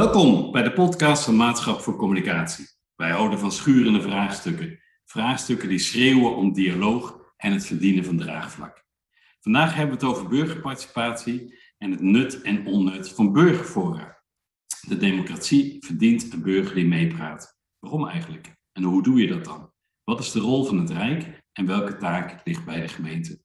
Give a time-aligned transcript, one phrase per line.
[0.00, 2.66] Welkom bij de podcast van Maatschap voor Communicatie.
[2.96, 4.80] Wij houden van schurende vraagstukken.
[5.04, 8.84] Vraagstukken die schreeuwen om dialoog en het verdienen van draagvlak.
[9.40, 14.22] Vandaag hebben we het over burgerparticipatie en het nut en onnut van burgerfora.
[14.88, 17.58] De democratie verdient een burger die meepraat.
[17.78, 18.56] Waarom eigenlijk?
[18.72, 19.72] En hoe doe je dat dan?
[20.04, 23.42] Wat is de rol van het Rijk en welke taak ligt bij de gemeente?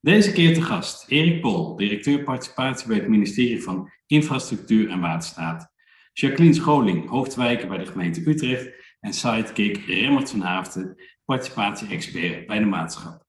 [0.00, 5.76] Deze keer te gast Erik Pol, directeur participatie bij het ministerie van Infrastructuur en Waterstaat.
[6.20, 8.68] Jacqueline Scholing, hoofdwijker bij de gemeente Utrecht.
[9.00, 13.24] En sidekick Remmert van Haafden, participatie-expert bij de maatschap.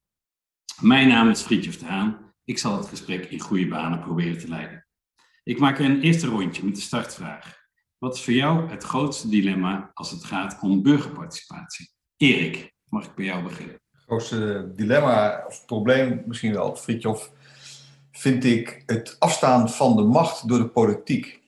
[0.82, 2.34] Mijn naam is Friedjof de Haan.
[2.44, 4.88] Ik zal het gesprek in goede banen proberen te leiden.
[5.44, 7.58] Ik maak een eerste rondje met de startvraag.
[7.98, 11.92] Wat is voor jou het grootste dilemma als het gaat om burgerparticipatie?
[12.18, 13.80] Erik, mag ik bij jou beginnen?
[13.92, 17.32] Het grootste dilemma of probleem misschien wel, Friedjof,
[18.12, 21.40] vind ik het afstaan van de macht door de politiek.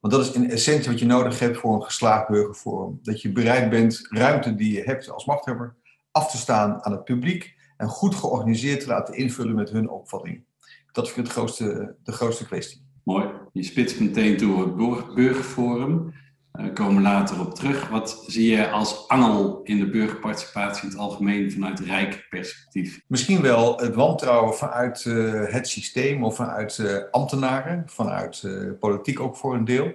[0.00, 2.98] Want dat is in essentie wat je nodig hebt voor een geslaagd burgerforum.
[3.02, 5.74] Dat je bereid bent ruimte die je hebt als machthebber
[6.10, 10.44] af te staan aan het publiek en goed georganiseerd te laten invullen met hun opvatting.
[10.92, 12.86] Dat vind ik het grootste, de grootste kwestie.
[13.04, 13.28] Mooi.
[13.52, 16.14] Je spitst meteen toe het burgerforum.
[16.58, 17.88] Daar komen we later op terug.
[17.88, 23.00] Wat zie je als angel in de burgerparticipatie in het algemeen vanuit rijk perspectief?
[23.06, 28.48] Misschien wel het wantrouwen vanuit uh, het systeem of vanuit uh, ambtenaren, vanuit
[28.80, 29.92] politiek ook voor een deel.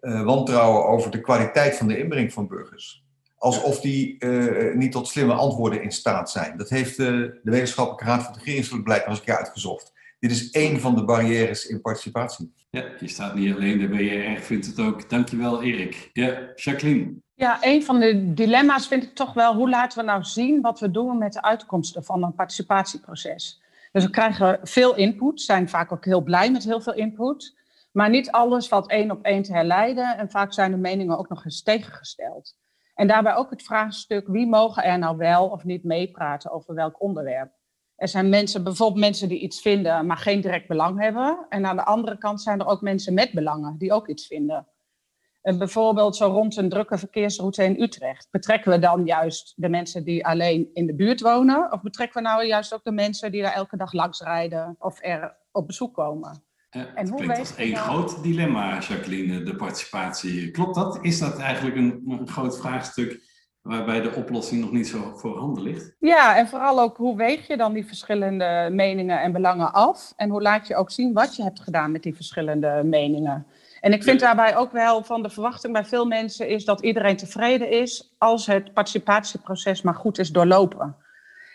[0.00, 3.04] wantrouwen over de kwaliteit van de inbreng van burgers.
[3.36, 4.26] Alsof die
[4.74, 6.56] niet tot slimme antwoorden in staat zijn.
[6.56, 9.92] Dat heeft de Wetenschappelijke Raad voor het Regeringsbeleid nog eens een keer uitgezocht.
[10.18, 12.52] Dit is één van de barrières in participatie.
[12.70, 15.10] Ja, je staat niet alleen, de WRR vindt het ook.
[15.10, 16.10] Dankjewel Erik.
[16.12, 17.14] Ja, Jacqueline.
[17.34, 20.80] Ja, een van de dilemma's vind ik toch wel, hoe laten we nou zien wat
[20.80, 23.62] we doen met de uitkomsten van een participatieproces?
[23.92, 27.56] Dus we krijgen veel input, zijn vaak ook heel blij met heel veel input.
[27.92, 31.28] Maar niet alles valt één op één te herleiden en vaak zijn de meningen ook
[31.28, 32.56] nog eens tegengesteld.
[32.94, 37.02] En daarbij ook het vraagstuk, wie mogen er nou wel of niet meepraten over welk
[37.02, 37.52] onderwerp?
[37.98, 41.46] Er zijn mensen, bijvoorbeeld mensen die iets vinden, maar geen direct belang hebben.
[41.48, 44.66] En aan de andere kant zijn er ook mensen met belangen die ook iets vinden.
[45.42, 48.28] En bijvoorbeeld zo rond een drukke verkeersroute in Utrecht.
[48.30, 51.72] Betrekken we dan juist de mensen die alleen in de buurt wonen?
[51.72, 54.98] Of betrekken we nou juist ook de mensen die daar elke dag langs rijden of
[55.02, 56.42] er op bezoek komen?
[56.76, 60.50] Uh, en hoe klinkt als één groot dilemma, Jacqueline, de participatie.
[60.50, 60.98] Klopt dat?
[61.02, 63.27] Is dat eigenlijk een, een groot vraagstuk
[63.68, 65.94] waarbij de oplossing nog niet zo voorhanden ligt.
[65.98, 70.12] Ja, en vooral ook hoe weeg je dan die verschillende meningen en belangen af?
[70.16, 73.46] En hoe laat je ook zien wat je hebt gedaan met die verschillende meningen?
[73.80, 77.16] En ik vind daarbij ook wel van de verwachting bij veel mensen is dat iedereen
[77.16, 80.96] tevreden is als het participatieproces maar goed is doorlopen.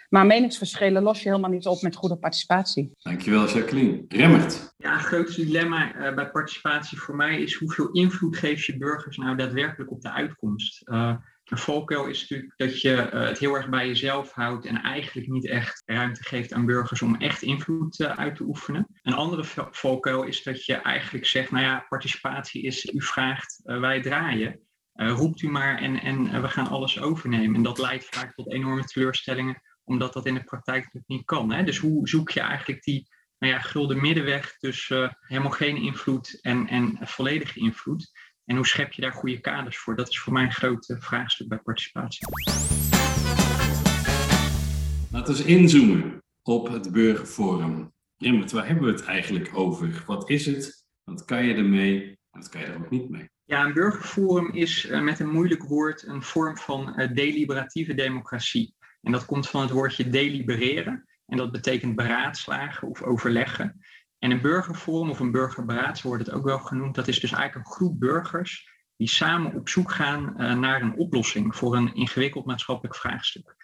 [0.10, 2.92] Maar meningsverschillen los je helemaal niet op met goede participatie.
[3.00, 4.06] Dankjewel, Jacqueline.
[4.08, 4.74] Remmert.
[4.78, 9.18] Ja, het grootste dilemma uh, bij participatie voor mij is hoeveel invloed geef je burgers
[9.18, 10.82] nou daadwerkelijk op de uitkomst?
[10.90, 14.82] Uh, een valkuil is natuurlijk dat je uh, het heel erg bij jezelf houdt en
[14.82, 18.88] eigenlijk niet echt ruimte geeft aan burgers om echt invloed uh, uit te oefenen.
[19.02, 23.80] Een andere valkuil is dat je eigenlijk zegt, nou ja, participatie is, u vraagt, uh,
[23.80, 24.60] wij draaien.
[24.94, 27.56] roept u maar en, en we gaan alles overnemen.
[27.56, 31.52] En dat leidt vaak tot enorme teleurstellingen, omdat dat in de praktijk natuurlijk niet kan.
[31.52, 31.64] Hè?
[31.64, 36.68] Dus hoe zoek je eigenlijk die nou ja, gulden middenweg tussen helemaal geen invloed en,
[36.68, 38.12] en volledige invloed?
[38.46, 39.96] En hoe schep je daar goede kaders voor?
[39.96, 42.28] Dat is voor mij een groot vraagstuk bij participatie.
[45.12, 47.94] Laten we inzoomen op het burgerforum.
[48.18, 50.04] Rimmert, waar hebben we het eigenlijk over?
[50.08, 50.86] Wat is het?
[51.04, 52.20] Wat kan je ermee?
[52.30, 53.30] Wat kan je er ook niet mee?
[53.44, 58.76] Ja, een burgerforum is uh, met een moeilijk woord een vorm van uh, deliberatieve democratie.
[59.02, 61.06] En dat komt van het woordje delibereren.
[61.26, 63.80] En dat betekent beraadslagen of overleggen.
[64.24, 67.66] En een burgerforum of een burgerberaad, wordt het ook wel genoemd, dat is dus eigenlijk
[67.66, 72.46] een groep burgers die samen op zoek gaan uh, naar een oplossing voor een ingewikkeld
[72.46, 73.56] maatschappelijk vraagstuk.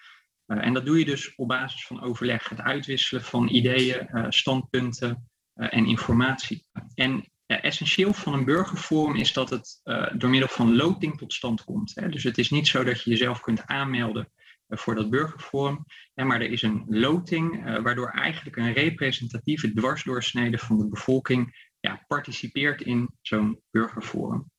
[0.47, 4.25] Uh, en dat doe je dus op basis van overleg, het uitwisselen van ideeën, uh,
[4.29, 6.65] standpunten en informatie.
[6.93, 9.81] En essentieel van een burgerforum is dat het
[10.13, 11.95] door middel van loting tot stand komt.
[11.95, 12.09] Hè?
[12.09, 14.31] Dus het is niet zo dat je jezelf kunt aanmelden
[14.69, 15.85] voor dat burgerforum.
[16.13, 22.03] Maar er is een loting uh, waardoor eigenlijk een representatieve dwarsdoorsnede van de bevolking ja,
[22.07, 24.51] participeert in zo'n burgerforum.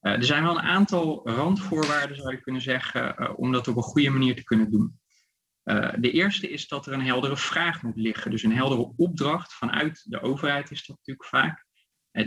[0.00, 3.76] Uh, er zijn wel een aantal randvoorwaarden, zou je kunnen zeggen, uh, om dat op
[3.76, 5.00] een goede manier te kunnen doen.
[5.98, 10.04] de eerste is dat er een heldere vraag moet liggen, dus een heldere opdracht vanuit
[10.04, 11.66] de overheid is dat natuurlijk vaak,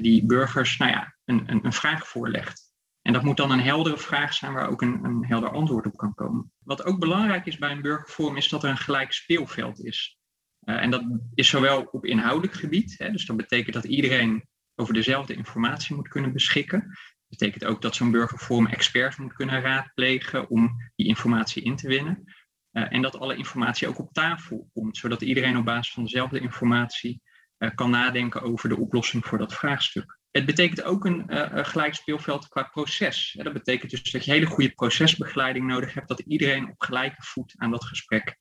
[0.01, 2.70] die burgers nou ja, een, een, een vraag voorlegt.
[3.01, 5.97] En dat moet dan een heldere vraag zijn waar ook een, een helder antwoord op
[5.97, 6.51] kan komen.
[6.59, 10.19] Wat ook belangrijk is bij een burgerforum is dat er een gelijk speelveld is.
[10.63, 11.03] Uh, en dat
[11.33, 16.07] is zowel op inhoudelijk gebied, hè, dus dat betekent dat iedereen over dezelfde informatie moet
[16.07, 16.97] kunnen beschikken.
[17.27, 22.23] betekent ook dat zo'n burgerforum experts moet kunnen raadplegen om die informatie in te winnen.
[22.71, 26.39] Uh, en dat alle informatie ook op tafel komt, zodat iedereen op basis van dezelfde
[26.39, 27.21] informatie
[27.57, 30.19] uh, kan nadenken over de oplossing voor dat vraagstuk.
[30.31, 33.37] Het betekent ook een uh, gelijk speelveld qua proces.
[33.43, 37.53] Dat betekent dus dat je hele goede procesbegeleiding nodig hebt, dat iedereen op gelijke voet
[37.57, 38.37] aan dat gesprek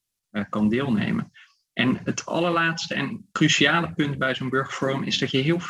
[0.49, 1.31] kan deelnemen.
[1.73, 5.61] En het allerlaatste en cruciale punt bij zo'n burgerforum is dat je heel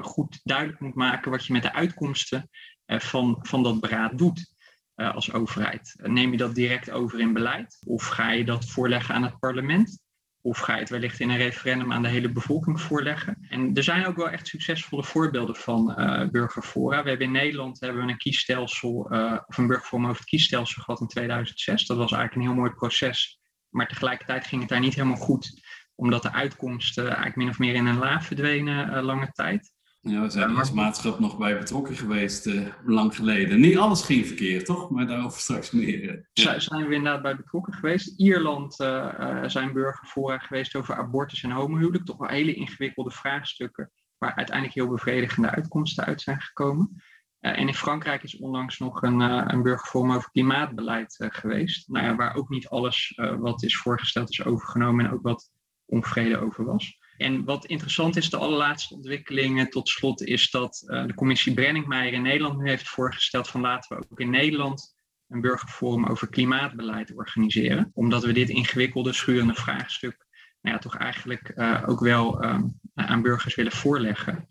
[0.00, 2.48] goed duidelijk moet maken wat je met de uitkomsten
[2.86, 4.54] van, van dat beraad doet.
[4.94, 5.94] Als overheid?
[6.02, 7.78] Neem je dat direct over in beleid?
[7.86, 10.00] Of ga je dat voorleggen aan het parlement?
[10.42, 13.46] Of ga je het wellicht in een referendum aan de hele bevolking voorleggen?
[13.48, 17.02] En er zijn ook wel echt succesvolle voorbeelden van uh, burgerfora.
[17.02, 20.82] We hebben in Nederland hebben we een kiesstelsel, uh, of een burgerforum over het kiesstelsel
[20.82, 21.86] gehad in 2006.
[21.86, 23.40] Dat was eigenlijk een heel mooi proces.
[23.68, 25.60] Maar tegelijkertijd ging het daar niet helemaal goed,
[25.94, 29.72] omdat de uitkomsten eigenlijk min of meer in een la verdwenen lange tijd.
[30.02, 33.60] Ja, we zijn er als maatschap nog bij betrokken geweest, uh, lang geleden.
[33.60, 34.90] Niet alles ging verkeerd, toch?
[34.90, 36.28] Maar daarover straks meer.
[36.32, 36.58] Ja.
[36.58, 38.20] Zijn we inderdaad bij betrokken geweest.
[38.20, 42.04] Ierland uh, uh, zijn burgerfora geweest over abortus en homohuwelijk.
[42.04, 47.02] Toch wel hele ingewikkelde vraagstukken, waar uiteindelijk heel bevredigende uitkomsten uit zijn gekomen.
[47.40, 51.88] en in Frankrijk is onlangs nog een, een burgerforum over klimaatbeleid geweest.
[51.88, 55.50] Nou ja, waar ook niet alles wat is voorgesteld is overgenomen en ook wat
[55.86, 56.99] onvrede over was.
[57.20, 62.12] En wat interessant is, de allerlaatste ontwikkelingen tot slot, is dat uh, de commissie Brenningmeijer
[62.12, 64.94] in Nederland nu heeft voorgesteld van laten we ook in Nederland
[65.28, 67.90] een burgerforum over klimaatbeleid organiseren.
[67.94, 70.26] Omdat we dit ingewikkelde, schurende vraagstuk
[70.60, 72.58] nou ja, toch eigenlijk uh, ook wel uh,
[72.94, 74.46] aan burgers willen voorleggen.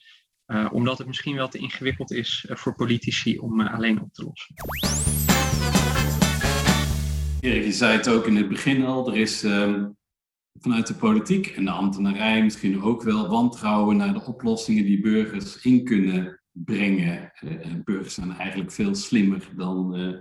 [0.72, 4.56] omdat het misschien wel te ingewikkeld is voor politici om alleen op te lossen.
[7.39, 9.86] Erik, je zei het ook in het begin al, er is ehm,
[10.60, 15.62] vanuit de politiek en de ambtenarij misschien ook wel wantrouwen naar de oplossingen die burgers
[15.62, 17.32] in kunnen brengen.
[17.42, 20.18] Uh, burgers zijn eigenlijk veel slimmer dan uh,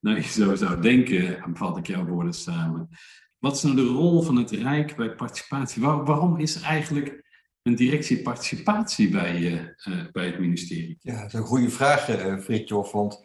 [0.00, 2.88] nou, je zo zou denken, vat ik jouw woorden samen.
[3.38, 5.82] Wat is nou de rol van het Rijk bij participatie?
[5.82, 7.26] Waar, waarom is er eigenlijk
[7.62, 10.98] een directie participatie bij, uh, bij het ministerie?
[11.00, 12.04] Ja, dat is een goede vraag,
[12.42, 12.92] Fritjof.
[12.92, 13.24] Want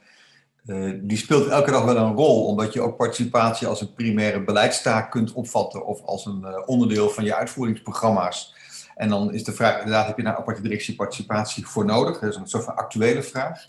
[0.65, 4.43] uh, die speelt elke dag wel een rol, omdat je ook participatie als een primaire
[4.43, 8.55] beleidstaak kunt opvatten of als een uh, onderdeel van je uitvoeringsprogramma's.
[8.95, 12.19] En dan is de vraag, inderdaad, heb je daar aparte directie participatie voor nodig?
[12.19, 13.65] Dat is een soort van actuele vraag.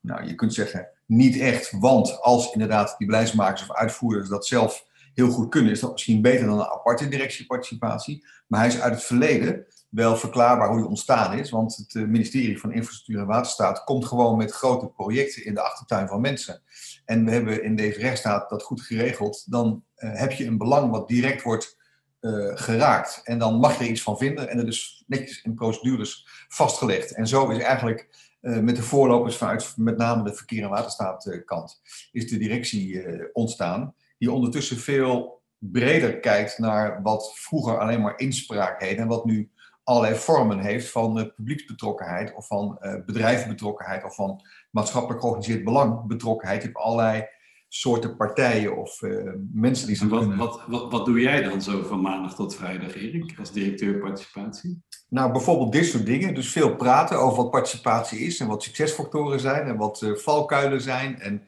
[0.00, 4.86] Nou, je kunt zeggen, niet echt, want als inderdaad die beleidsmakers of uitvoerders dat zelf
[5.14, 8.26] heel goed kunnen, is dat misschien beter dan een aparte directieparticipatie.
[8.46, 11.50] Maar hij is uit het verleden wel verklaarbaar hoe die ontstaan is.
[11.50, 15.60] Want het eh, ministerie van Infrastructuur en Waterstaat komt gewoon met grote projecten in de
[15.60, 16.62] achtertuin van mensen.
[17.04, 19.50] En we hebben in deze rechtsstaat dat goed geregeld.
[19.50, 21.78] Dan uh, heb je een belang wat direct wordt
[22.20, 23.20] uh, geraakt.
[23.24, 24.48] En dan mag je er iets van vinden.
[24.48, 27.14] En dat is netjes in procedures vastgelegd.
[27.14, 31.80] En zo is eigenlijk met de voorlopers vanuit met name de verkeer- en waterstaatkant
[32.12, 33.94] is de directie ontstaan.
[34.18, 39.50] Die ondertussen veel breder kijkt naar wat vroeger alleen maar inspraak heet en wat nu
[39.90, 44.40] allerlei vormen heeft van uh, publieksbetrokkenheid of van uh, bedrijfsbetrokkenheid of van
[44.70, 46.62] maatschappelijk georganiseerd belang betrokkenheid.
[46.62, 47.26] Je hebt allerlei
[47.68, 50.34] soorten partijen of uh, mensen die ze wat.
[50.34, 54.82] Wat, wat, wat doe jij dan zo van maandag tot vrijdag, Erik, als directeur participatie?
[55.08, 56.34] Nou, bijvoorbeeld dit soort dingen.
[56.34, 61.20] Dus veel praten over wat participatie is en wat succesfactoren zijn en wat valkuilen zijn
[61.20, 61.42] en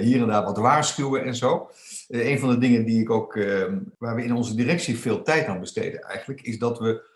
[0.00, 1.70] hier en daar wat waarschuwen en zo.
[2.08, 3.34] een van de dingen die ik ook,
[3.98, 7.10] waar we in onze directie veel tijd aan besteden eigenlijk, is dat we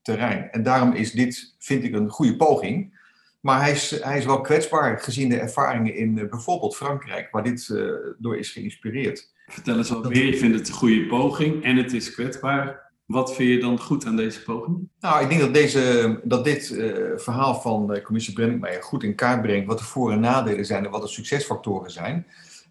[0.02, 0.52] terrein.
[0.52, 3.00] En daarom is dit, vind ik, een goede poging.
[3.42, 7.44] Maar hij is, hij is wel kwetsbaar gezien de ervaringen in uh, bijvoorbeeld Frankrijk, waar
[7.44, 9.34] dit uh, door is geïnspireerd.
[9.48, 10.26] Vertel eens wat meer.
[10.26, 12.90] Je vindt het een goede poging en het is kwetsbaar.
[13.06, 14.90] Wat vind je dan goed aan deze poging?
[15.00, 16.68] Nou, ik denk dat, deze, dat dit
[17.16, 20.86] verhaal van de commissie Brenningmeijer goed in kaart brengt wat de voor- en nadelen zijn
[20.86, 22.26] en wat de succesfactoren zijn.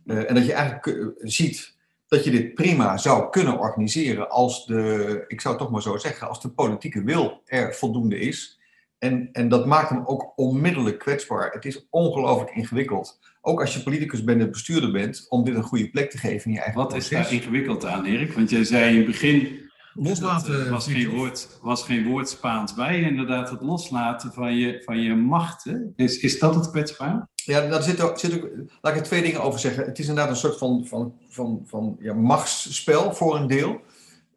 [0.06, 1.78] en dat je eigenlijk ziet
[2.10, 6.28] dat je dit prima zou kunnen organiseren als de, ik zou toch maar zo zeggen,
[6.28, 8.59] als de politieke wil er voldoende is.
[9.00, 11.50] En, en dat maakt hem ook onmiddellijk kwetsbaar.
[11.50, 13.18] Het is ongelooflijk ingewikkeld.
[13.40, 16.46] Ook als je politicus bent en bestuurder bent, om dit een goede plek te geven
[16.46, 18.32] in je eigen Wat is daar ingewikkeld aan, Erik?
[18.32, 19.60] Want jij zei in het begin,
[19.94, 20.64] loslaten.
[20.64, 23.00] Er was geen, woord, was geen woord Spaans bij.
[23.00, 25.66] Inderdaad, het loslaten van je, van je macht.
[25.96, 27.28] Is, is dat het kwetsbaar?
[27.34, 28.48] Ja, daar zit ook, zit ook,
[28.80, 29.84] laat ik er twee dingen over zeggen.
[29.84, 33.80] Het is inderdaad een soort van, van, van, van ja, machtsspel voor een deel.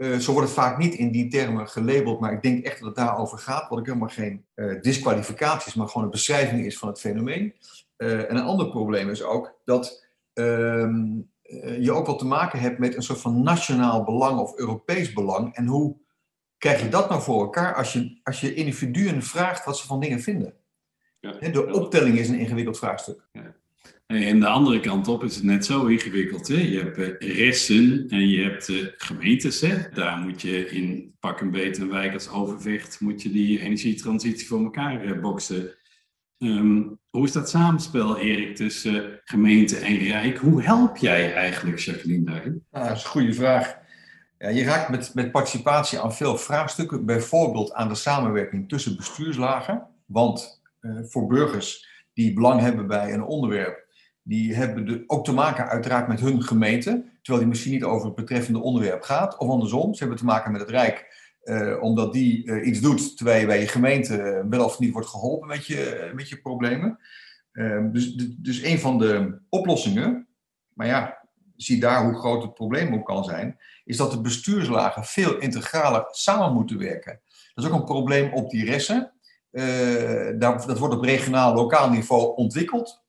[0.04, 2.88] Uh, zo wordt het vaak niet in die termen gelabeld, maar ik denk echt dat
[2.88, 3.70] het daarover gaat.
[3.70, 7.54] Wat ik helemaal geen uh, disqualificatie is, maar gewoon een beschrijving is van het fenomeen.
[7.98, 11.20] Uh, en een ander probleem is ook dat ehm,
[11.80, 15.56] je ook wel te maken hebt met een soort van nationaal belang of Europees belang.
[15.56, 15.96] En hoe
[16.58, 20.00] krijg je dat nou voor elkaar als je, als je individuen vraagt wat ze van
[20.00, 20.54] dingen vinden?
[21.20, 23.28] Ja, de optelling is een ingewikkeld vraagstuk.
[23.32, 23.56] Ja.
[24.06, 26.48] En de andere kant op is het net zo ingewikkeld.
[26.48, 26.58] Hè?
[26.58, 29.62] Je hebt uh, resten en je hebt uh, gemeentes.
[29.62, 29.76] Hè?
[29.94, 33.00] Daar moet je in pak een beet een wijk als Overvecht...
[33.00, 35.76] moet je die energietransitie voor elkaar uh, boksen.
[36.38, 40.38] Um, hoe is dat samenspel, Erik, tussen gemeente en Rijk?
[40.38, 42.66] Hoe help jij eigenlijk, Jacqueline, daarin?
[42.72, 43.78] Dat is een goede vraag.
[44.38, 47.06] Ja, je raakt met, met participatie aan veel vraagstukken.
[47.06, 49.88] Bijvoorbeeld aan de samenwerking tussen bestuurslagen.
[50.06, 50.62] Want
[51.04, 53.83] voor burgers die belang hebben bij een onderwerp,
[54.24, 58.16] die hebben ook te maken uiteraard met hun gemeente, terwijl die misschien niet over het
[58.16, 59.94] betreffende onderwerp gaat, of andersom.
[59.94, 63.46] Ze hebben te maken met het Rijk, uh, omdat die uh, iets doet terwijl je
[63.46, 67.00] bij je gemeente wel of niet wordt geholpen met je, met je problemen.
[67.52, 70.28] Ehm, dus, dus een van de oplossingen,
[70.74, 75.04] maar ja, zie daar hoe groot het probleem ook kan zijn, is dat de bestuurslagen
[75.04, 77.22] veel integraler samen moeten werken.
[77.54, 79.12] Dat is ook een probleem op die ressen.
[79.52, 83.03] Uh, dat wordt op regionaal, lokaal niveau ontwikkeld.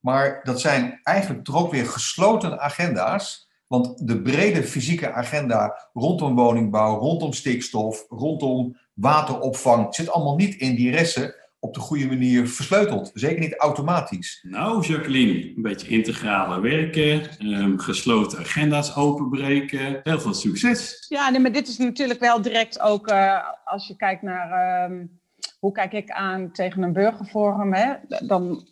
[0.00, 3.48] Maar dat zijn eigenlijk toch ook weer gesloten agenda's.
[3.66, 10.74] Want de brede fysieke agenda rondom woningbouw, rondom stikstof, rondom wateropvang, zit allemaal niet in
[10.74, 13.10] die ressen op de goede manier versleuteld.
[13.14, 14.40] Zeker niet automatisch.
[14.42, 20.00] Nou, Jacqueline, een beetje integrale werken, um, gesloten agenda's openbreken.
[20.02, 21.06] Heel veel succes.
[21.08, 24.90] Ja, nee, maar dit is natuurlijk wel direct ook, uh, als je kijkt naar...
[24.90, 25.18] Um
[25.60, 27.74] hoe kijk ik aan tegen een burgerforum?
[27.74, 27.94] Hè?
[28.26, 28.66] Dan,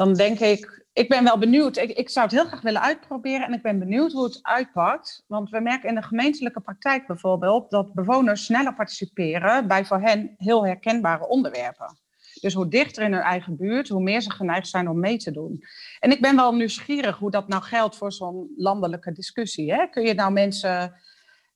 [0.00, 1.76] dan denk ik, ik ben wel benieuwd.
[1.76, 5.24] Ik, zou het heel graag willen uitproberen en ik ben benieuwd hoe het uitpakt.
[5.26, 10.34] Want we merken in de gemeentelijke praktijk bijvoorbeeld dat bewoners sneller participeren bij voor hen
[10.36, 11.98] heel herkenbare onderwerpen.
[12.40, 15.30] Dus hoe dichter in hun eigen buurt, hoe meer ze geneigd zijn om mee te
[15.30, 15.64] doen.
[15.98, 19.72] En ik ben wel nieuwsgierig hoe dat nou geldt voor zo'n landelijke discussie.
[19.72, 19.86] Hè?
[19.86, 20.94] Kun je nou mensen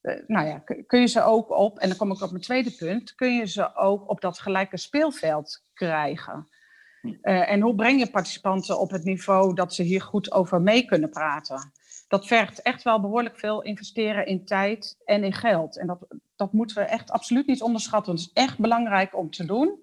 [0.02, 2.70] uh, nou ja, kun je ze ook op, en dan kom ik op mijn tweede
[2.70, 6.48] punt, kun je ze ook op dat gelijke speelveld krijgen?
[7.04, 10.84] Uh, en hoe breng je participanten op het niveau dat ze hier goed over mee
[10.84, 11.72] kunnen praten?
[12.08, 15.78] Dat vergt echt wel behoorlijk veel investeren in tijd en in geld.
[15.78, 16.06] En dat,
[16.36, 18.12] dat moeten we echt absoluut niet onderschatten.
[18.12, 19.82] Het is echt belangrijk om te doen.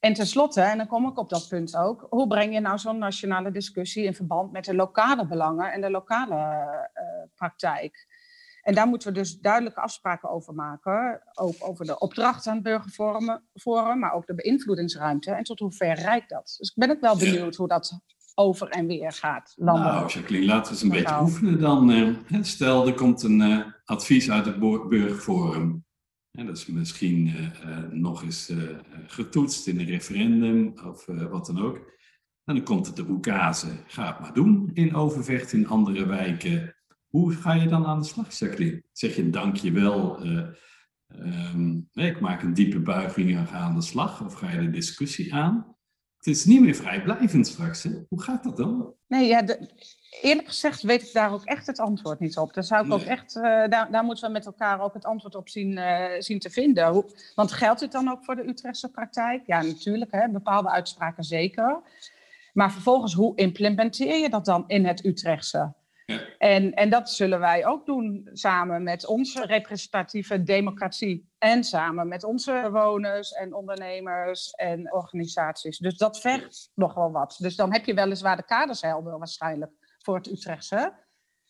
[0.00, 2.98] En tenslotte, en dan kom ik op dat punt ook, hoe breng je nou zo'n
[2.98, 6.34] nationale discussie in verband met de lokale belangen en de lokale
[6.94, 7.02] uh,
[7.34, 8.06] praktijk?
[8.62, 11.22] En daar moeten we dus duidelijke afspraken over maken.
[11.34, 15.30] Ook over de opdracht aan het burgerforum, maar ook de beïnvloedingsruimte.
[15.30, 16.54] En tot hoever reikt dat?
[16.58, 18.00] Dus ik ben ook wel benieuwd hoe dat
[18.34, 19.52] over en weer gaat.
[19.56, 19.94] Landelijk.
[19.94, 21.90] Nou, Jacqueline, laten we eens een beetje oefenen dan.
[21.90, 25.84] Eh, stel, er komt een uh, advies uit het burgerforum.
[26.30, 28.52] En dat is misschien uh, nog eens
[29.06, 31.76] getoetst in een referendum of wat dan ook.
[32.44, 36.74] En dan komt het de oekase, ga het maar doen in Overvecht, in andere wijken.
[37.12, 38.82] Hoe ga je dan aan de slag, Jacqueline?
[38.92, 40.46] Zeg je dankjewel, uh,
[41.54, 44.24] um, ik maak een diepe buiging en ga aan de slag?
[44.24, 45.76] Of ga je de discussie aan?
[46.16, 47.82] Het is niet meer vrijblijvend straks.
[47.82, 47.90] Hè?
[48.08, 48.94] Hoe gaat dat dan?
[49.06, 49.68] Nee, ja, de,
[50.20, 52.54] eerlijk gezegd weet ik daar ook echt het antwoord niet op.
[52.54, 55.34] Daar, zou ik ook echt, uh, daar, daar moeten we met elkaar ook het antwoord
[55.34, 56.88] op zien, uh, zien te vinden.
[56.88, 57.04] Hoe,
[57.34, 59.46] want geldt dit dan ook voor de Utrechtse praktijk?
[59.46, 61.80] Ja, natuurlijk, hè, bepaalde uitspraken zeker.
[62.52, 65.74] Maar vervolgens, hoe implementeer je dat dan in het Utrechtse?
[66.06, 66.20] Ja.
[66.38, 71.30] En, en dat zullen wij ook doen samen met onze representatieve democratie.
[71.38, 75.78] En samen met onze bewoners en ondernemers en organisaties.
[75.78, 77.36] Dus dat vergt nog wel wat.
[77.38, 80.92] Dus dan heb je weliswaar de kaders helder waarschijnlijk voor het Utrechtse.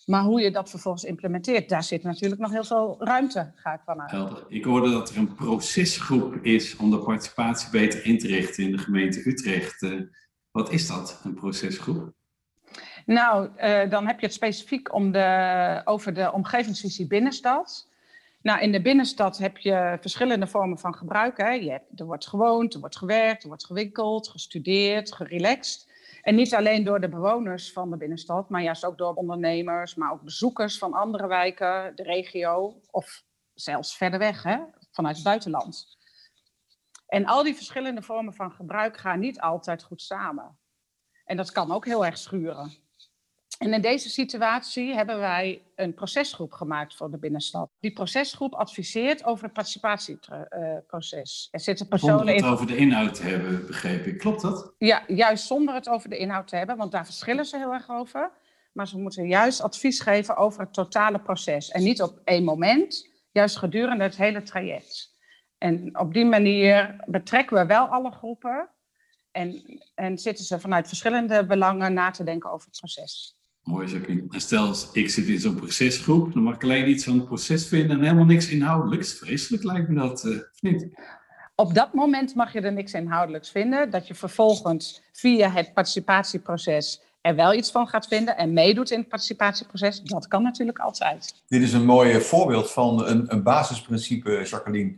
[0.05, 3.81] Maar hoe je dat vervolgens implementeert, daar zit natuurlijk nog heel veel ruimte, ga ik
[3.85, 4.11] vanuit.
[4.11, 4.45] Helder.
[4.49, 8.73] Ik hoorde dat er een procesgroep is om de participatie beter in te richten in
[8.73, 9.83] de gemeente Utrecht.
[9.83, 10.01] Uh,
[10.51, 12.13] wat is dat, een procesgroep?
[13.07, 17.89] Nou, uh, dan heb je het specifiek om de, over de omgevingsvisie binnenstad.
[18.43, 21.37] Nou, in de binnenstad heb je verschillende vormen van gebruik.
[21.37, 21.51] Hè.
[21.51, 25.91] Je hebt, er wordt gewoond, er wordt gewerkt, er wordt gewinkeld, gestudeerd, gerelaxed.
[26.23, 30.13] En niet alleen door de bewoners van de binnenstad, maar juist ook door ondernemers, maar
[30.13, 34.59] ook bezoekers van andere wijken, de regio of zelfs verder weg, hè,
[34.91, 35.97] vanuit het buitenland.
[37.07, 40.59] En al die verschillende vormen van gebruik gaan niet altijd goed samen.
[41.25, 42.73] En dat kan ook heel erg schuren.
[43.59, 47.71] En in deze situatie hebben wij een procesgroep gemaakt voor de binnenstad.
[47.81, 51.49] Die procesgroep adviseert over het participatieproces.
[51.51, 54.19] Er zitten personen zonder het over de inhoud te hebben, begreep ik.
[54.19, 54.75] Klopt dat?
[54.79, 57.91] Ja, juist zonder het over de inhoud te hebben, want daar verschillen ze heel erg
[57.91, 58.31] over.
[58.73, 61.71] Maar ze moeten juist advies geven over het totale proces.
[61.71, 65.17] En niet op één moment, juist gedurende het hele traject.
[65.59, 68.69] En op die manier betrekken we wel alle groepen.
[69.31, 69.63] En,
[69.95, 73.41] en zitten ze vanuit verschillende belangen na te denken over het proces.
[73.63, 74.27] Mooi, Jacqueline.
[74.31, 77.69] En stel, ik zit in zo'n procesgroep, dan mag ik alleen iets van het proces
[77.69, 79.13] vinden en helemaal niks inhoudelijks.
[79.13, 80.87] Vreselijk lijkt me dat, uh, of niet?
[81.55, 83.91] Op dat moment mag je er niks inhoudelijks vinden.
[83.91, 88.99] Dat je vervolgens via het participatieproces er wel iets van gaat vinden en meedoet in
[88.99, 91.43] het participatieproces, dat kan natuurlijk altijd.
[91.49, 94.95] Dit is een mooi voorbeeld van een, een basisprincipe, Jacqueline,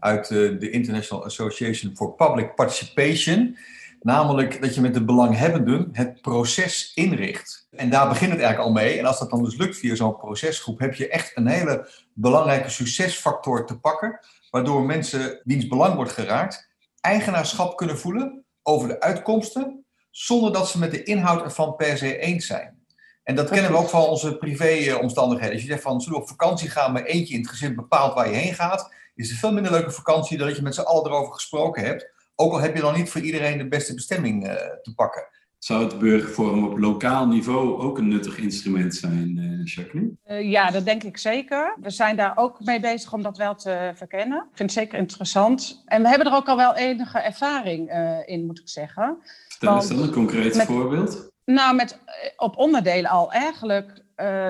[0.00, 3.56] uit de, de International Association for Public Participation.
[4.00, 7.66] Namelijk dat je met de belanghebbenden het proces inricht.
[7.70, 8.98] En daar begint het eigenlijk al mee.
[8.98, 12.68] En als dat dan dus lukt via zo'n procesgroep, heb je echt een hele belangrijke
[12.68, 14.18] succesfactor te pakken.
[14.50, 19.84] Waardoor mensen wiens belang wordt geraakt, eigenaarschap kunnen voelen over de uitkomsten.
[20.10, 22.78] Zonder dat ze met de inhoud ervan per se eens zijn.
[23.22, 25.52] En dat kennen we ook van onze privéomstandigheden.
[25.52, 28.14] Als je zegt van zullen we op vakantie gaan, maar eentje in het gezin bepaalt
[28.14, 30.80] waar je heen gaat, is het veel minder leuke vakantie dan dat je met z'n
[30.80, 32.12] allen erover gesproken hebt.
[32.40, 35.28] Ook al heb je dan niet voor iedereen de beste bestemming uh, te pakken.
[35.58, 40.10] Zou het burgerforum op lokaal niveau ook een nuttig instrument zijn, uh, Jacqueline?
[40.26, 41.76] Uh, ja, dat denk ik zeker.
[41.80, 44.38] We zijn daar ook mee bezig om dat wel te verkennen.
[44.38, 45.82] Ik vind het zeker interessant.
[45.86, 47.90] En we hebben er ook al wel enige ervaring
[48.26, 49.18] in, moet ik zeggen.
[49.48, 51.30] Stel eens dan een concreet met, voorbeeld.
[51.44, 52.00] Nou, met,
[52.36, 54.02] op onderdelen al eigenlijk.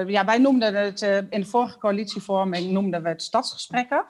[0.07, 4.05] ja, wij noemden het in de vorige coalitievorming noemden we het stadsgesprekken.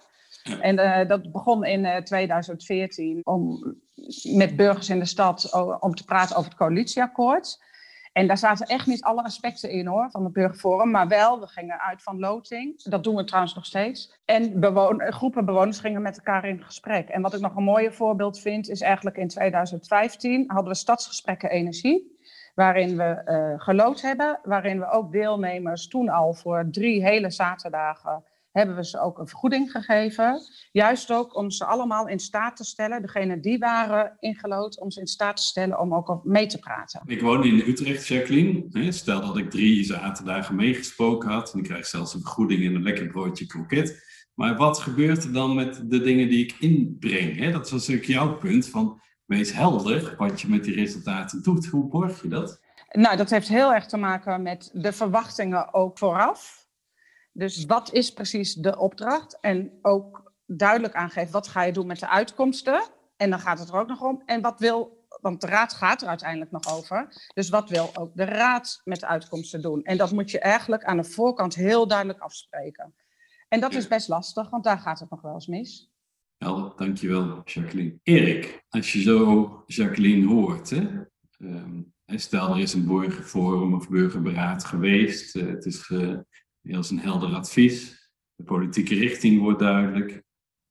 [0.61, 3.59] En uh, dat begon in uh, 2014 om,
[4.35, 7.67] met burgers in de stad om te praten over het coalitieakkoord.
[8.13, 11.47] En daar zaten echt niet alle aspecten in hoor, van het burgerforum, maar wel, we
[11.47, 12.83] gingen uit van loting.
[12.83, 14.21] Dat doen we trouwens nog steeds.
[14.25, 14.63] En
[14.99, 17.09] groepen bewoners gingen met elkaar in gesprek.
[17.09, 21.51] En wat ik nog een mooie voorbeeld vind, is eigenlijk in 2015 hadden we stadsgesprekken
[21.51, 22.17] energie
[22.55, 28.25] waarin we uh, gelood hebben, waarin we ook deelnemers toen al voor drie hele zaterdagen
[28.59, 30.41] hebben we ze ook een vergoeding gegeven.
[30.73, 35.01] Juist ook om ze allemaal in staat te stellen, degene die waren ingelood, om ze
[35.01, 37.03] in staat te stellen om ook mee te praten.
[37.05, 38.93] Ik woon in Utrecht, Jacqueline.
[38.93, 42.83] Stel dat ik drie zaterdagen meegesproken had en ik krijg zelfs een vergoeding en een
[42.83, 44.07] lekker broodje kroket.
[44.35, 47.53] Maar wat gebeurt er dan met de dingen die ik inbreng?
[47.53, 51.67] Dat was natuurlijk jouw punt van wees helder wat je met die resultaten doet.
[51.67, 52.61] Hoe borg je dat?
[52.91, 56.68] Nou, dat heeft heel erg te maken met de verwachtingen ook vooraf.
[57.39, 59.39] Dus wat is precies de opdracht?
[59.41, 62.83] En ook duidelijk aangeven wat ga je doen met de uitkomsten.
[63.17, 64.23] En dan gaat het er ook nog om.
[64.27, 67.29] En wat wil, want de raad gaat er uiteindelijk nog over.
[67.35, 69.83] Dus wat wil ook de raad met de uitkomsten doen?
[69.83, 72.95] En dat moet je eigenlijk aan de voorkant heel duidelijk afspreken.
[73.49, 75.91] En dat is best lastig, want daar gaat het nog wel eens mis.
[76.37, 77.99] Wel, dankjewel, Jacqueline.
[78.03, 80.87] Erik, als je zo Jacqueline hoort, hè,
[81.39, 86.27] um, stel er is een burgerforum of burgerberaad geweest, uh, het is ge,
[86.69, 88.09] heel een helder advies.
[88.35, 90.23] De politieke richting wordt duidelijk.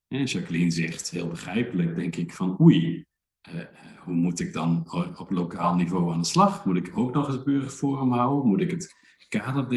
[0.08, 3.06] En Jacqueline zegt, heel begrijpelijk, denk ik, van oei,
[3.54, 3.62] uh,
[4.04, 6.66] hoe moet ik dan op lokaal niveau aan de slag?
[6.66, 8.50] Moet ik ook nog eens burgerforum houden?
[8.50, 8.94] Moet ik het
[9.30, 9.68] kader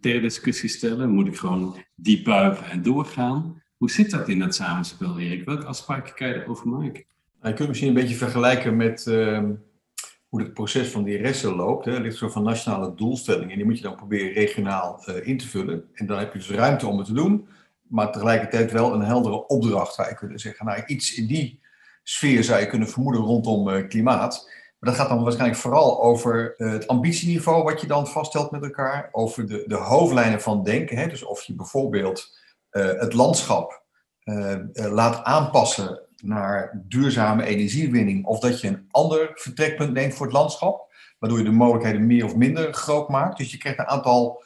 [0.00, 1.10] ter discussie stellen?
[1.10, 3.62] Moet ik gewoon diep buigen en doorgaan?
[3.76, 5.44] Hoe zit dat in dat samenspel, Erik?
[5.44, 7.04] Welke afspraken kan je erover maken?
[7.42, 9.54] Je kunt misschien een beetje vergelijken met ehm,
[10.34, 11.84] hoe het proces van die resten loopt.
[11.84, 11.92] Hè.
[11.92, 15.38] Er ligt zo van nationale doelstellingen en die moet je dan proberen regionaal uh, in
[15.38, 15.88] te vullen.
[15.92, 17.48] En dan heb je dus ruimte om het te doen,
[17.82, 20.66] maar tegelijkertijd wel een heldere opdracht, waar je kunnen zeggen.
[20.66, 21.60] Nou, iets in die
[22.02, 24.50] sfeer zou je kunnen vermoeden rondom uh, klimaat.
[24.78, 28.62] Maar dat gaat dan waarschijnlijk vooral over uh, het ambitieniveau wat je dan vaststelt met
[28.62, 30.96] elkaar, over de, de hoofdlijnen van denken.
[30.96, 31.08] Hè.
[31.08, 33.82] Dus of je bijvoorbeeld het landschap
[34.72, 40.92] laat aanpassen naar duurzame energiewinning, of dat je een ander vertrekpunt neemt voor het landschap,
[41.18, 43.38] waardoor je de mogelijkheden meer of minder groot maakt.
[43.38, 44.42] Dus je krijgt een aantal,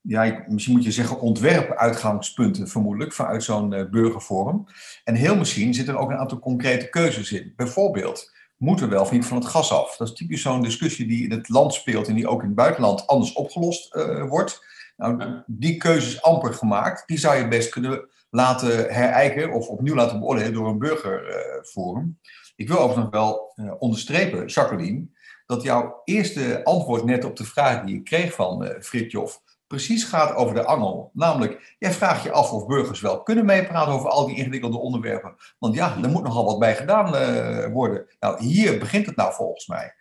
[0.00, 4.64] ja, misschien moet je zeggen ontwerpuitgangspunten vermoedelijk vanuit zo'n uh, burgerforum.
[5.04, 7.52] En heel misschien zitten er ook een aantal concrete keuzes in.
[7.56, 9.96] Bijvoorbeeld, moeten we wel of niet van het gas af?
[9.96, 12.56] Dat is typisch zo'n discussie die in het land speelt en die ook in het
[12.56, 14.64] buitenland anders opgelost uh, wordt.
[15.00, 20.18] Nou, die keuzes amper gemaakt, die zou je best kunnen laten herijken of opnieuw laten
[20.18, 22.18] beoordelen door een burgerforum.
[22.56, 25.06] Ik wil overigens nog wel uh, onderstrepen, Jacqueline,
[25.46, 30.04] dat jouw eerste antwoord net op de vraag die ik kreeg van uh, Fritjof precies
[30.04, 31.10] gaat over de angel.
[31.14, 35.34] Namelijk, jij vraagt je af of burgers wel kunnen meepraten over al die ingewikkelde onderwerpen.
[35.58, 38.06] Want ja, er moet nogal wat bij gedaan uh, worden.
[38.20, 39.94] Nou, hier begint het nou volgens mij.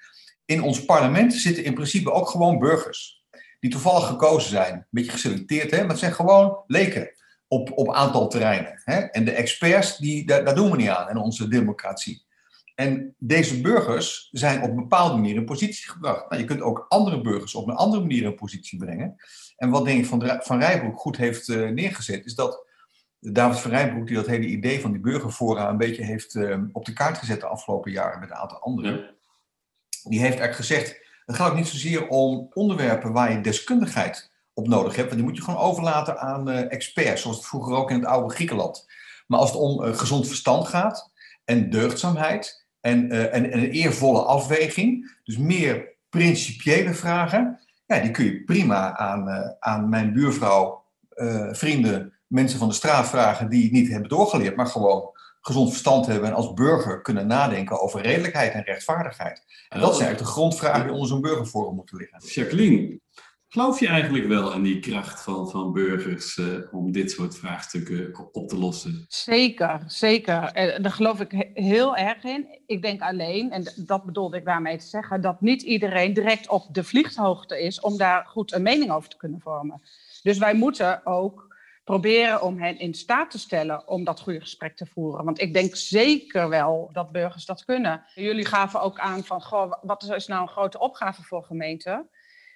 [0.46, 3.19] In ons parlement zitten in principe ook gewoon burgers.
[3.60, 4.74] Die toevallig gekozen zijn.
[4.74, 5.80] Een beetje geselecteerd, hè?
[5.80, 7.12] maar het zijn gewoon leken
[7.48, 8.82] op, op aantal terreinen.
[8.84, 9.00] Hè?
[9.00, 12.28] En de experts, die, daar, daar doen we niet aan in onze democratie.
[12.76, 16.30] En deze burgers zijn op een bepaalde manier in positie gebracht.
[16.30, 19.16] Nou, je kunt ook andere burgers op een andere manier in positie brengen.
[19.58, 22.68] En wat denk ik van, van Rijbroek goed heeft uh, neergezet, is dat
[23.20, 26.86] David van Rijbroek, die dat hele idee van die burgerfora een beetje heeft uh, op
[26.86, 29.14] de kaart gezet de afgelopen jaren met een aantal anderen, ja.
[30.04, 34.68] die heeft eigenlijk gezegd, het gaat ook niet zozeer om onderwerpen waar je deskundigheid op
[34.68, 35.08] nodig hebt.
[35.08, 38.06] Want die moet je gewoon overlaten aan uh, experts, zoals het vroeger ook in het
[38.06, 38.88] oude Griekenland.
[39.28, 41.12] Maar als het om uh, gezond verstand gaat
[41.46, 48.12] en deugdzaamheid en, uh, en, en, een eervolle afweging, dus meer principiële vragen, ja, die
[48.12, 50.84] kun je prima aan, aan mijn buurvrouw,
[51.52, 56.06] vrienden, mensen van de straat vragen die het niet hebben doorgeleerd, maar gewoon gezond verstand
[56.06, 59.44] hebben en als burger kunnen nadenken over redelijkheid en rechtvaardigheid.
[59.70, 62.20] En dat zijn eigenlijk de grondvragen die onder zo'n burgerforum moeten liggen.
[62.26, 63.00] Jacqueline,
[63.52, 68.30] Geloof je eigenlijk wel aan die kracht van, van burgers uh, om dit soort vraagstukken
[68.32, 69.06] op te lossen?
[69.08, 70.44] Zeker, zeker.
[70.44, 72.62] En daar geloof ik heel erg in.
[72.66, 76.68] Ik denk alleen, en dat bedoelde ik daarmee te zeggen, dat niet iedereen direct op
[76.72, 79.82] de vlieghoogte is om daar goed een mening over te kunnen vormen.
[80.24, 81.49] Dus wij moeten ook
[81.90, 85.26] proberen om hen in staat te stellen om dat goede gesprek te voeren.
[85.26, 88.04] Want ik denk zeker wel dat burgers dat kunnen.
[88.16, 92.10] Jullie gaven ook aan van, goh, wat is nou een grote opgave voor gemeenten?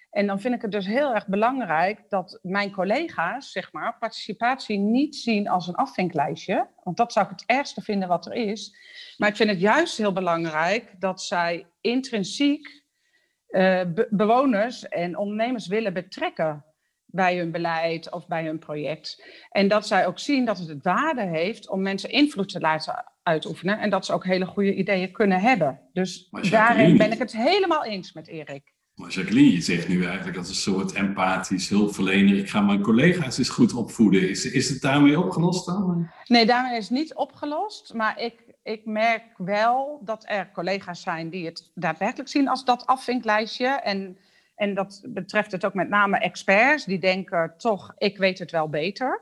[0.09, 4.77] En dan vind ik het dus heel erg belangrijk dat mijn collega's, zeg maar, participatie
[4.77, 6.67] niet zien als een afvinklijstje.
[6.83, 8.75] Want dat zou ik het ergste vinden wat er is.
[9.17, 12.83] Maar ik vind het juist heel belangrijk dat zij intrinsiek
[13.47, 16.65] be bewoners en ondernemers willen betrekken
[17.13, 19.23] bij hun beleid of bij hun project.
[19.49, 23.11] En dat zij ook zien dat het het waarde heeft om mensen invloed te laten
[23.23, 23.79] uitoefenen.
[23.79, 25.79] En dat ze ook hele goede ideeën kunnen hebben.
[25.93, 28.73] Dus daarin ben ik het helemaal eens met Erik.
[28.93, 33.37] Maar Jacqueline, je zegt nu eigenlijk als een soort empathisch hulpverlener, ik ga mijn collega's
[33.37, 34.29] eens goed opvoeden.
[34.29, 36.09] Is, is het daarmee opgelost dan?
[36.25, 37.93] Nee, daarmee is het niet opgelost.
[37.93, 42.85] Maar ik, ik merk wel dat er collega's zijn die het daadwerkelijk zien als dat
[42.85, 43.67] afvinklijstje.
[43.67, 44.17] En,
[44.55, 48.69] en dat betreft het ook met name experts, die denken toch, ik weet het wel
[48.69, 49.21] beter.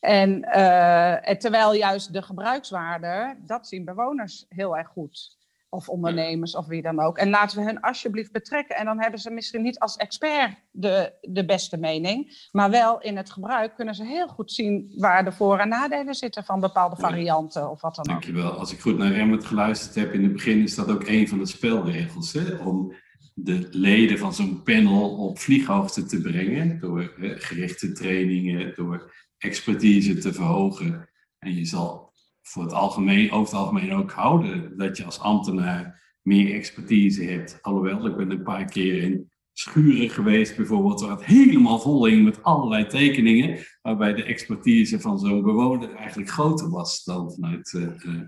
[0.00, 5.42] En uh, terwijl juist de gebruikswaarde, dat zien bewoners heel erg goed
[5.74, 7.18] of ondernemers of wie dan ook.
[7.18, 8.76] En laten we hen alsjeblieft betrekken.
[8.76, 13.16] En dan hebben ze misschien niet als expert de, de beste mening, maar wel in
[13.16, 16.96] het gebruik kunnen ze heel goed zien waar de voor- en nadelen zitten van bepaalde
[16.96, 18.10] varianten of wat dan ook.
[18.10, 18.50] Dankjewel.
[18.50, 21.38] Als ik goed naar Remmert geluisterd heb in het begin, is dat ook een van
[21.38, 22.32] de spelregels.
[22.32, 22.54] Hè?
[22.56, 22.94] Om
[23.34, 30.32] de leden van zo'n panel op vlieghoogte te brengen door gerichte trainingen, door expertise te
[30.32, 31.08] verhogen.
[31.38, 34.76] En je zal voor het algemeen, over het algemeen ook houden.
[34.76, 37.58] Dat je als ambtenaar meer expertise hebt.
[37.62, 42.24] Alhoewel, ik ben een paar keer in schuren geweest, bijvoorbeeld, waar het helemaal vol hing
[42.24, 43.58] met allerlei tekeningen.
[43.82, 48.20] Waarbij de expertise van zo'n bewoner eigenlijk groter was dan vanuit uh,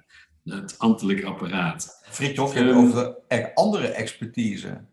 [0.44, 2.06] het ambtelijk apparaat.
[2.10, 4.86] Fritjof, je hebt um, over de andere expertise.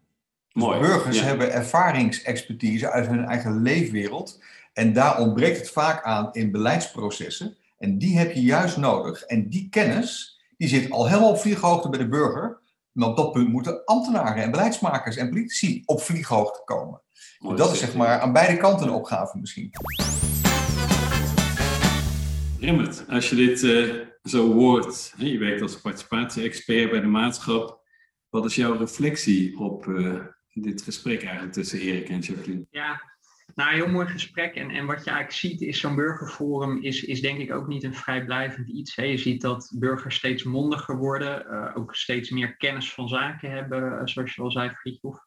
[0.54, 1.24] Mooi, burgers ja.
[1.24, 4.44] hebben ervaringsexpertise uit hun eigen leefwereld.
[4.74, 7.58] En daar ontbreekt het vaak aan in beleidsprocessen.
[7.78, 9.24] En die heb je juist nodig.
[9.24, 12.62] En die kennis, die zit al helemaal op vlieghoogte bij de burger.
[12.92, 17.02] Maar op dat punt moeten ambtenaren en beleidsmakers en politici op vlieghoogte komen.
[17.40, 19.72] Mooi, dat is zeg maar aan beide kanten een opgave misschien.
[22.60, 27.82] Rimmert, als je dit uh, zo hoort, je werkt als participatie-expert bij de maatschap.
[28.30, 30.20] Wat is jouw reflectie op uh,
[30.54, 32.66] dit gesprek eigenlijk tussen Erik en Jacqueline?
[32.70, 33.02] Ja,
[33.56, 34.56] nou, een heel mooi gesprek.
[34.56, 37.84] En, en wat je eigenlijk ziet is zo'n burgerforum is, is denk ik ook niet
[37.84, 38.96] een vrijblijvend iets.
[38.96, 39.04] Hè.
[39.04, 43.84] Je ziet dat burgers steeds mondiger worden, uh, ook steeds meer kennis van zaken hebben,
[43.84, 45.18] uh, zoals je al zei, Friedhof.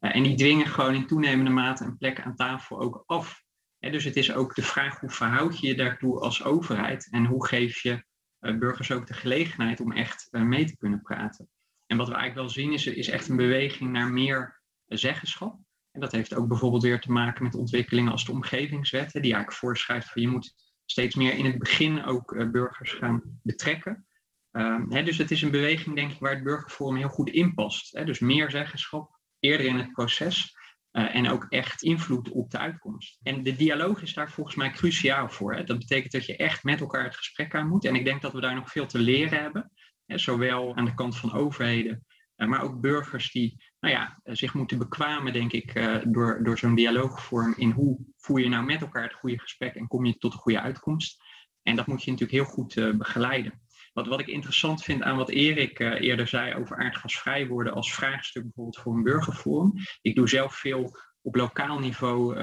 [0.00, 3.42] Uh, en die dwingen gewoon in toenemende mate een plek aan tafel ook af.
[3.78, 7.24] Hè, dus het is ook de vraag hoe verhoud je je daartoe als overheid en
[7.24, 8.04] hoe geef je
[8.38, 11.48] burgers ook de gelegenheid om echt mee te kunnen praten.
[11.86, 14.59] En wat we eigenlijk wel zien is, is echt een beweging naar meer
[14.98, 15.58] zeggenschap.
[15.90, 19.52] En dat heeft ook bijvoorbeeld weer te maken met ontwikkelingen als de omgevingswet, die eigenlijk
[19.52, 24.06] voorschrijft van je moet steeds meer in het begin ook uh, burgers gaan betrekken.
[24.52, 27.54] Uh, hè, dus het is een beweging, denk ik, waar het burgerforum heel goed in
[27.54, 27.96] past.
[27.96, 28.04] Hè?
[28.04, 30.56] Dus meer zeggenschap, eerder in het proces
[30.92, 33.18] uh, en ook echt invloed op de uitkomst.
[33.22, 35.54] En de dialoog is daar volgens mij cruciaal voor.
[35.54, 35.64] Hè?
[35.64, 37.84] Dat betekent dat je echt met elkaar het gesprek aan moet.
[37.84, 39.72] En ik denk dat we daar nog veel te leren hebben.
[40.06, 40.18] Hè?
[40.18, 44.54] Zowel aan de kant van overheden, uh, maar ook burgers die nou ja, eh, zich
[44.54, 48.80] moeten bekwamen, denk ik, uh, door, door zo'n dialoogvorm in hoe voer je nou met
[48.80, 51.22] elkaar het goede gesprek en kom je tot een goede uitkomst.
[51.62, 53.60] En dat moet je natuurlijk heel goed uh, begeleiden.
[53.92, 58.42] Wat, wat ik interessant vind aan wat Erik eerder zei over aardgasvrij worden als vraagstuk
[58.42, 59.72] bijvoorbeeld voor een burgerforum.
[60.02, 62.38] Ik doe zelf veel op lokaal niveau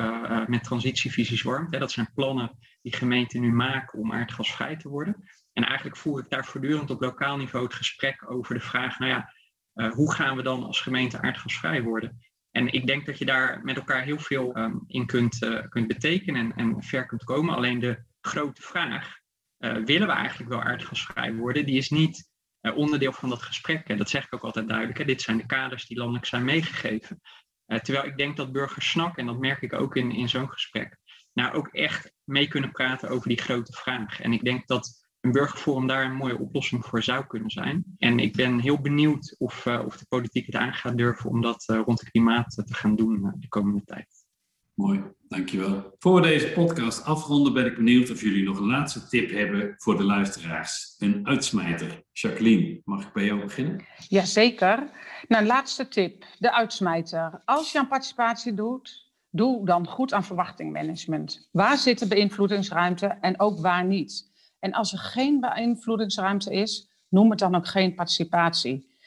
[0.47, 1.77] met transitievisies warmte.
[1.77, 5.29] Dat zijn plannen die gemeenten nu maken om aardgasvrij te worden.
[5.53, 9.11] En eigenlijk voer ik daar voortdurend op lokaal niveau het gesprek over de vraag, nou
[9.11, 9.33] ja,
[9.77, 12.19] uh, hoe gaan we dan als gemeente aardgasvrij worden?
[12.51, 15.87] En ik denk dat je daar met elkaar heel veel um, in kunt, uh, kunt
[15.87, 17.55] betekenen en, en, ver kunt komen.
[17.55, 19.19] Alleen de grote vraag,
[19.59, 21.65] uh, willen we eigenlijk wel aardgasvrij worden?
[21.65, 22.35] Die is niet
[22.75, 23.87] onderdeel van dat gesprek.
[23.87, 24.97] En dat zeg ik ook altijd duidelijk.
[24.97, 25.05] Hè?
[25.05, 27.21] Dit zijn de kaders die landelijk zijn meegegeven.
[27.65, 30.97] terwijl ik denk dat burgers snakken, en dat merk ik ook in, in zo'n gesprek,
[31.33, 34.21] nou ook echt mee kunnen praten over die grote vraag.
[34.21, 37.83] En ik denk dat een burgerforum daar een mooie oplossing voor zou kunnen zijn.
[37.97, 41.41] En ik ben heel benieuwd of, uh, of de politiek het aan gaat durven om
[41.41, 44.25] dat uh, rond het klimaat te gaan doen uh, de komende tijd.
[44.73, 45.95] Mooi, dankjewel.
[45.99, 49.73] Voor we deze podcast afronden ben ik benieuwd of jullie nog een laatste tip hebben
[49.77, 50.95] voor de luisteraars.
[50.97, 52.03] Een uitsmijter.
[52.11, 53.85] Jacqueline, mag ik bij jou beginnen?
[54.07, 54.89] Jazeker.
[55.27, 56.25] Nou, laatste tip.
[56.39, 57.41] De uitsmijter.
[57.45, 61.49] Als je aan participatie doet, doe dan goed aan verwachtingmanagement.
[61.51, 64.31] Waar zit de beïnvloedingsruimte en ook waar niet?
[64.67, 68.97] En als er geen beïnvloedingsruimte is, noem het dan ook geen participatie.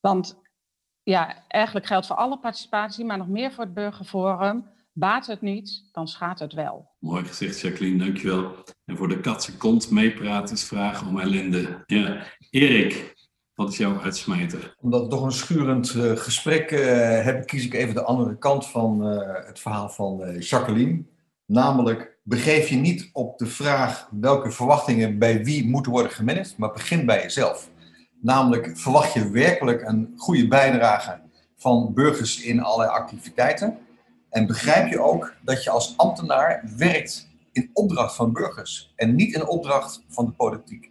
[0.00, 0.40] Want
[1.02, 4.66] ja, eigenlijk geldt voor alle participatie, maar nog meer voor het burgerforum.
[4.92, 6.90] Baat het niet, dan schaadt het wel.
[6.98, 8.54] Mooi gezegd, Jacqueline, dankjewel.
[8.84, 11.82] En voor de katse kont meepraten is vragen om ellende.
[11.86, 13.14] Ja, Erik,
[13.54, 14.74] wat is jouw uitsmijter?
[14.80, 16.80] Omdat we toch een schurend uh, gesprek uh,
[17.22, 21.04] hebben, kies ik even de andere kant van uh, het verhaal van Jacqueline.
[21.50, 26.72] Namelijk, begeef je niet op de vraag welke verwachtingen bij wie moeten worden gemanaged, maar
[26.72, 27.70] begin bij jezelf.
[28.20, 31.20] Namelijk, verwacht je werkelijk een goede bijdrage
[31.56, 33.78] van burgers in allerlei activiteiten?
[34.30, 39.34] En begrijp je ook dat je als ambtenaar werkt in opdracht van burgers en niet
[39.34, 40.90] in opdracht van de politiek?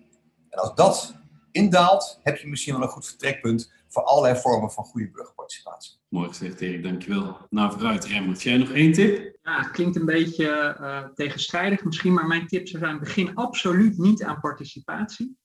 [0.49, 1.15] En als dat
[1.51, 5.99] indaalt, heb je misschien wel een goed vertrekpunt voor allerlei vormen van goede burgerparticipatie.
[6.09, 7.37] Mooi gezegd, Erik, dankjewel.
[7.49, 8.43] Nou, vooruit, Remmert.
[8.43, 9.37] Jij nog één tip?
[9.43, 13.97] Ja, het klinkt een beetje uh, tegenstrijdig misschien, maar mijn tip zou zijn: begin absoluut
[13.97, 15.37] niet aan participatie.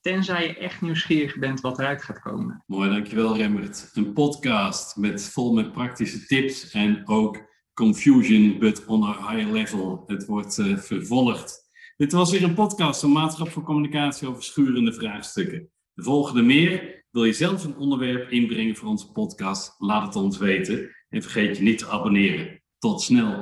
[0.00, 2.64] Tenzij je echt nieuwsgierig bent wat eruit gaat komen.
[2.66, 3.90] Mooi, dankjewel, Remmert.
[3.92, 10.02] Een podcast met, vol met praktische tips en ook confusion, but on a high level.
[10.06, 11.66] Het wordt uh, vervolgd.
[11.96, 15.70] Dit was weer een podcast van Maatschap voor Communicatie over schurende vraagstukken.
[15.92, 16.97] De volgende meer.
[17.18, 19.74] Wil je zelf een onderwerp inbrengen voor onze podcast?
[19.78, 20.90] Laat het ons weten.
[21.08, 22.62] En vergeet je niet te abonneren.
[22.78, 23.40] Tot snel.